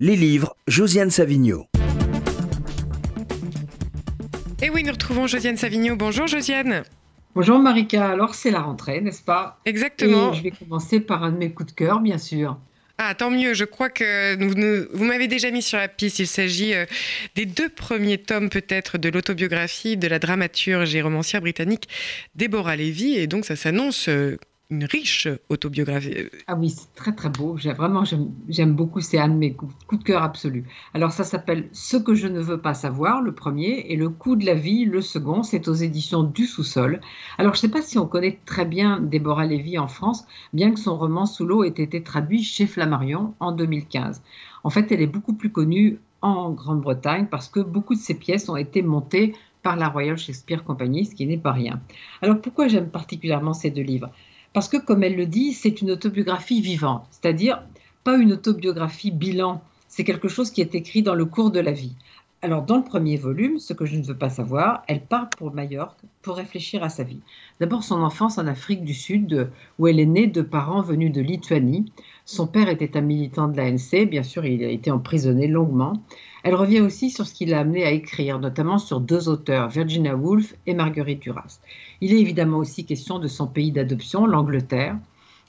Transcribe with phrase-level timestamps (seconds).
[0.00, 1.66] Les livres, Josiane Savigno.
[4.62, 5.96] Et oui, nous retrouvons Josiane Savigno.
[5.96, 6.84] Bonjour Josiane.
[7.34, 9.58] Bonjour Marika, alors c'est la rentrée, n'est-ce pas?
[9.64, 10.32] Exactement.
[10.32, 12.56] Et je vais commencer par un de mes coups de cœur, bien sûr.
[12.98, 13.54] Ah, tant mieux.
[13.54, 14.36] Je crois que
[14.94, 16.20] vous, m'avez déjà mis sur la piste.
[16.20, 16.86] Il s'agit euh,
[17.34, 21.88] des deux premiers tomes, peut-être, de l'autobiographie de la dramaturge et romancière britannique
[22.36, 23.16] Deborah Levy.
[23.16, 24.36] Et donc, ça s'annonce euh,
[24.70, 26.28] une riche autobiographie.
[26.46, 27.56] Ah oui, c'est très très beau.
[27.76, 28.04] Vraiment,
[28.48, 29.00] j'aime beaucoup.
[29.00, 30.64] C'est un de mes coups, de cœur absolus.
[30.92, 34.36] Alors, ça s'appelle Ce que je ne veux pas savoir, le premier, et Le coup
[34.36, 35.42] de la vie, le second.
[35.42, 37.00] C'est aux éditions du sous-sol.
[37.38, 40.72] Alors, je ne sais pas si on connaît très bien Déborah Lévy en France, bien
[40.72, 44.22] que son roman Sous l'eau ait été traduit chez Flammarion en 2015.
[44.64, 48.48] En fait, elle est beaucoup plus connue en Grande-Bretagne parce que beaucoup de ses pièces
[48.48, 51.80] ont été montées par la Royal Shakespeare Company, ce qui n'est pas rien.
[52.22, 54.10] Alors pourquoi j'aime particulièrement ces deux livres?
[54.58, 57.62] Parce que, comme elle le dit, c'est une autobiographie vivante, c'est-à-dire
[58.02, 61.70] pas une autobiographie bilan, c'est quelque chose qui est écrit dans le cours de la
[61.70, 61.94] vie.
[62.42, 65.54] Alors, dans le premier volume, ce que je ne veux pas savoir, elle part pour
[65.54, 67.20] Majorque pour réfléchir à sa vie.
[67.60, 71.20] D'abord, son enfance en Afrique du Sud, où elle est née de parents venus de
[71.20, 71.92] Lituanie.
[72.24, 76.02] Son père était un militant de l'ANC, bien sûr, il a été emprisonné longuement.
[76.44, 80.14] Elle revient aussi sur ce qui l'a amené à écrire, notamment sur deux auteurs, Virginia
[80.14, 81.58] Woolf et Marguerite Duras.
[82.00, 84.96] Il est évidemment aussi question de son pays d'adoption, l'Angleterre.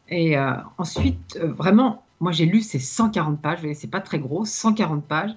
[0.09, 4.45] Et euh, ensuite, euh, vraiment, moi j'ai lu ces 140 pages, c'est pas très gros,
[4.45, 5.35] 140 pages,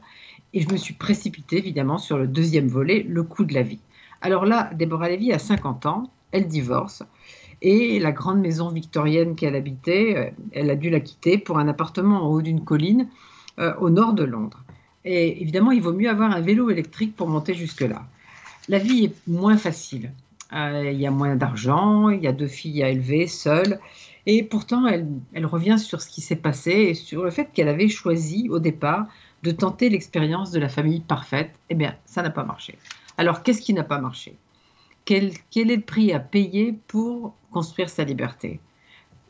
[0.55, 3.80] et je me suis précipitée évidemment sur le deuxième volet, Le coup de la vie.
[4.23, 7.03] Alors là, Déborah Lévy a 50 ans, elle divorce,
[7.61, 11.69] et la grande maison victorienne qu'elle habitait, euh, elle a dû la quitter pour un
[11.69, 13.08] appartement en haut d'une colline
[13.80, 14.64] au nord de Londres.
[15.05, 18.05] Et évidemment, il vaut mieux avoir un vélo électrique pour monter jusque-là.
[18.69, 20.12] La vie est moins facile.
[20.53, 23.78] Euh, il y a moins d'argent, il y a deux filles à élever seules.
[24.27, 27.89] Et pourtant, elle, revient sur ce qui s'est passé et sur le fait qu'elle avait
[27.89, 29.06] choisi au départ
[29.42, 31.50] de tenter l'expérience de la famille parfaite.
[31.70, 32.78] Eh bien, ça n'a pas marché.
[33.19, 34.36] Alors, qu'est-ce qui n'a pas marché?
[35.05, 38.61] Quel, est le prix à payer pour construire sa liberté?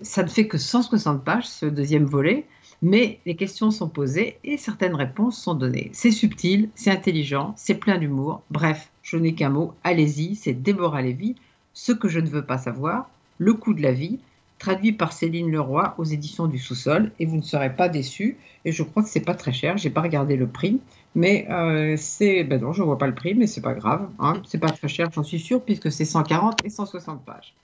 [0.02, 2.44] Ça ne fait que 160 pages, ce deuxième volet,
[2.82, 5.90] mais les questions sont posées et certaines réponses sont données.
[5.92, 8.42] C'est subtil, c'est intelligent, c'est plein d'humour.
[8.50, 11.36] Bref, je n'ai qu'un mot, allez-y, c'est Déborah Lévy,
[11.72, 14.18] Ce que je ne veux pas savoir, Le coup de la vie,
[14.58, 18.36] traduit par Céline Leroy aux éditions du sous-sol, et vous ne serez pas déçus.
[18.64, 20.80] Et je crois que c'est pas très cher, j'ai pas regardé le prix,
[21.14, 24.34] mais euh, c'est, ben non, je vois pas le prix, mais c'est pas grave, hein.
[24.46, 27.54] c'est pas très cher, j'en suis sûre, puisque c'est 140 et 160 pages.